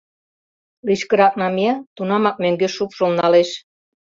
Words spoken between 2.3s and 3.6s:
мӧҥгеш шупшыл налеш.